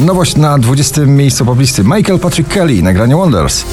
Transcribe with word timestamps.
Nowość 0.00 0.36
na 0.36 0.58
20. 0.58 1.00
miejscu 1.00 1.44
poblisty 1.44 1.84
Michael 1.84 2.18
Patrick 2.18 2.54
Kelly, 2.54 2.82
nagranie 2.82 3.16
Wonders. 3.16 3.64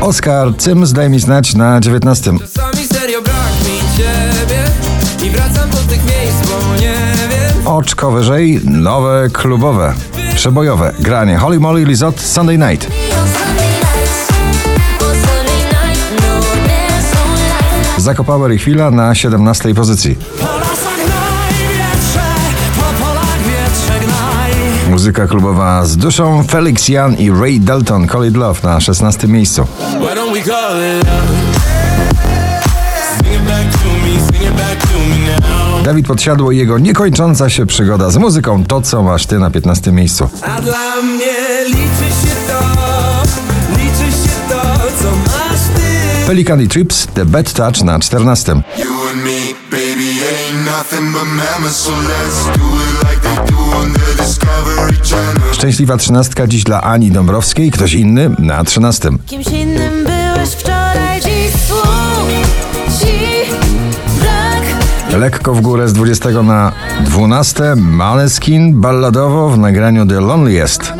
Oscar 0.00 0.56
Cym 0.58 0.86
zdaj 0.86 1.10
mi 1.10 1.20
znać 1.20 1.54
na 1.54 1.80
19. 1.80 2.32
Czasami 2.38 2.86
serio 2.86 3.22
brak 3.22 3.36
mi 3.64 3.96
ciebie 3.96 4.62
I 5.26 5.30
wracam 5.30 5.70
do 5.70 5.76
tych 5.76 6.04
miejsc, 6.04 6.50
bo 6.50 6.74
nie 6.80 6.96
wiem 7.30 7.66
Oczko 7.66 8.10
wyżej, 8.10 8.60
nowe 8.64 9.28
klubowe, 9.32 9.94
przebojowe 10.34 10.92
granie 11.00 11.36
Holly 11.36 11.60
Molly 11.60 11.84
Lizot 11.84 12.20
Sunday 12.20 12.58
Night. 12.58 12.90
Zakopower 18.06 18.52
i 18.52 18.58
chwila 18.58 18.90
na 18.90 19.14
17. 19.14 19.74
pozycji. 19.74 20.18
Muzyka 24.90 25.26
klubowa 25.26 25.84
z 25.84 25.96
duszą 25.96 26.44
Felix 26.50 26.88
Jan 26.88 27.14
i 27.14 27.30
Ray 27.30 27.60
Dalton 27.60 28.08
Call 28.08 28.28
It 28.28 28.36
Love 28.36 28.60
na 28.62 28.80
16. 28.80 29.28
miejscu. 29.28 29.66
Dawid 35.84 36.06
Podsiadło 36.06 36.52
i 36.52 36.56
jego 36.56 36.78
niekończąca 36.78 37.50
się 37.50 37.66
przygoda 37.66 38.10
z 38.10 38.16
muzyką 38.16 38.64
To 38.64 38.80
co 38.80 39.02
masz 39.02 39.26
ty 39.26 39.38
na 39.38 39.50
15. 39.50 39.92
miejscu. 39.92 40.28
A 40.42 40.60
dla 40.60 41.02
mnie 41.02 41.34
liczy 41.66 42.10
się 42.22 42.36
to, 42.48 42.85
ty 46.26 46.32
Pelikan 46.32 46.60
i 46.60 46.68
Trips 46.68 47.06
The 47.14 47.24
Bad 47.24 47.52
Touch 47.52 47.82
na 47.84 47.98
14. 47.98 48.62
You 48.78 48.84
and 49.10 49.24
me, 49.24 49.54
baby, 49.70 50.20
ain't 50.20 50.64
nothing 50.64 51.12
but 51.12 51.24
mammals, 51.24 51.76
so 51.76 51.90
let's 51.90 52.58
do 52.58 52.66
it 52.76 52.94
like 53.04 53.22
they 53.22 53.52
do 53.52 53.76
on 53.76 53.92
the 53.92 54.22
Discovery 54.22 54.96
Channel. 55.10 55.54
Szczęśliwa 55.54 55.96
trzynastka 55.96 56.46
dziś 56.46 56.64
dla 56.64 56.82
Ani 56.82 57.10
Dąbrowskiej, 57.10 57.70
ktoś 57.70 57.94
inny 57.94 58.30
na 58.38 58.64
13. 58.64 59.10
Kimś 59.26 59.46
innym 59.46 60.04
byłeś 60.04 60.50
wczoraj, 60.50 61.20
dziś. 61.20 61.56
Lekko 65.18 65.54
w 65.54 65.60
górę 65.60 65.88
z 65.88 65.92
20 65.92 66.42
na 66.42 66.72
12. 67.04 67.76
Maneskin 67.76 68.80
balladowo 68.80 69.50
w 69.50 69.58
nagraniu 69.58 70.06
The 70.06 70.20
Loneliest. 70.20 70.92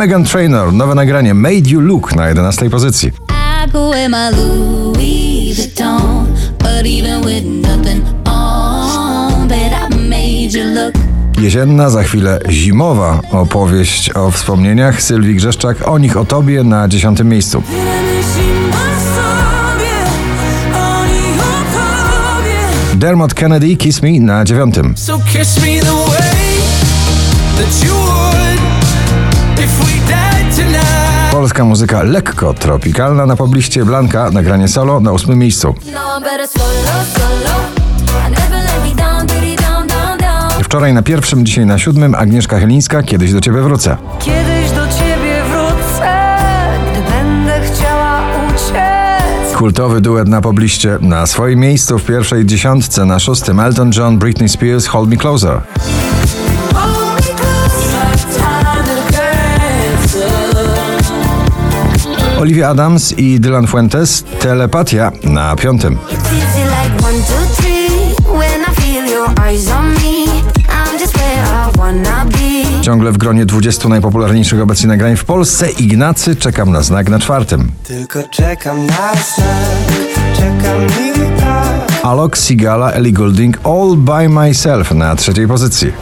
Megan 0.00 0.24
Trainor, 0.24 0.72
nowe 0.72 0.94
nagranie 0.94 1.34
Made 1.34 1.70
You 1.70 1.80
Look 1.80 2.16
na 2.16 2.28
11 2.28 2.70
pozycji. 2.70 3.12
Jesienna, 11.38 11.90
za 11.90 12.02
chwilę 12.02 12.40
zimowa 12.48 13.20
opowieść 13.32 14.10
o 14.16 14.30
wspomnieniach 14.30 15.02
Sylwii 15.02 15.34
Grzeszczak, 15.34 15.88
o 15.88 15.98
nich 15.98 16.16
o 16.16 16.24
tobie 16.24 16.64
na 16.64 16.88
10 16.88 17.24
miejscu. 17.24 17.62
Dermot 22.94 23.34
Kennedy, 23.34 23.76
Kiss 23.76 24.02
Me 24.02 24.20
na 24.20 24.44
9. 24.44 24.74
So 24.94 25.18
kiss 25.18 25.56
me 25.62 25.80
the 25.80 25.92
way 25.92 26.40
that 27.56 27.84
you 27.84 27.94
would 27.94 28.59
Polska 31.32 31.64
muzyka 31.64 32.02
lekko 32.02 32.54
tropikalna 32.54 33.26
na 33.26 33.36
pobliście 33.36 33.84
Blanka, 33.84 34.30
nagranie 34.30 34.68
solo 34.68 35.00
na 35.00 35.12
8 35.12 35.38
miejscu. 35.38 35.74
No, 35.94 36.20
better 36.20 36.48
solo, 36.48 37.04
solo. 37.14 37.54
I 38.26 38.30
never 38.30 38.64
let 38.64 38.84
me 38.84 38.94
down, 38.94 39.26
diddy 39.26 39.56
down, 39.56 39.86
down, 39.86 40.18
down. 40.18 40.64
Wczoraj 40.64 40.94
na 40.94 41.02
pierwszym, 41.02 41.46
dzisiaj 41.46 41.66
na 41.66 41.78
siódmym 41.78 42.14
Agnieszka 42.14 42.58
Chylińska, 42.58 43.02
kiedyś 43.02 43.32
do 43.32 43.40
ciebie 43.40 43.62
wrócę. 43.62 43.96
Kiedyś 44.18 44.70
do 44.70 44.86
ciebie 44.88 45.42
wrócę, 45.50 46.28
gdy 46.92 47.10
będę 47.10 47.60
chciała 47.60 48.20
uciec. 48.48 49.56
Kultowy 49.56 50.00
duet 50.00 50.28
na 50.28 50.40
pobliście 50.40 50.98
na 51.00 51.26
swoim 51.26 51.60
miejscu 51.60 51.98
w 51.98 52.04
pierwszej 52.04 52.46
dziesiątce 52.46 53.04
na 53.04 53.18
szóstym 53.18 53.60
Elton 53.60 53.90
John, 53.96 54.18
Britney 54.18 54.48
Spears, 54.48 54.86
Hold 54.86 55.10
Me 55.10 55.16
Closer. 55.16 55.60
Olivia 62.40 62.68
Adams 62.68 63.18
i 63.18 63.40
Dylan 63.40 63.66
Fuentes, 63.66 64.24
Telepatia 64.40 65.12
na 65.24 65.56
piątym. 65.56 65.98
Ciągle 72.82 73.12
w 73.12 73.18
gronie 73.18 73.46
20 73.46 73.88
najpopularniejszych 73.88 74.60
obecnie 74.60 74.88
nagrań 74.88 75.16
w 75.16 75.24
Polsce 75.24 75.70
Ignacy, 75.70 76.36
czekam 76.36 76.72
na 76.72 76.82
znak 76.82 77.08
na 77.08 77.18
czwartym. 77.18 77.72
Tylko 77.84 78.22
czekam 78.22 78.86
na 78.86 79.12
znak, 79.12 80.36
czekam 80.36 80.82
i 80.86 81.40
tak 81.40 82.04
Alok, 82.04 82.36
Sigala, 82.36 82.92
Ellie 82.92 83.12
Goulding, 83.12 83.58
All 83.64 83.96
By 83.96 84.28
Myself 84.28 84.90
na 84.90 85.16
trzeciej 85.16 85.48
pozycji. 85.48 85.92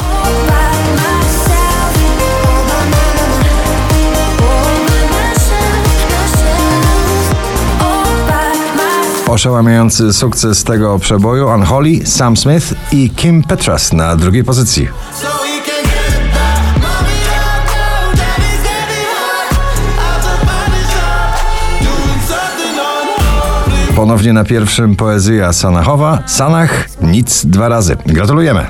Oszałamiający 9.29 10.13
sukces 10.13 10.65
tego 10.65 10.99
przeboju 10.99 11.49
Unholy, 11.49 12.07
Sam 12.07 12.37
Smith 12.37 12.75
i 12.93 13.11
Kim 13.11 13.43
Petras 13.43 13.93
na 13.93 14.17
drugiej 14.17 14.45
pozycji. 14.45 14.89
Ponownie 23.97 24.33
na 24.33 24.45
pierwszym 24.45 24.97
poezja 24.97 25.53
Sanachowa. 25.53 26.23
Sanach 26.27 26.89
nic 27.03 27.47
dwa 27.47 27.69
razy. 27.69 27.97
Gratulujemy. 28.07 28.67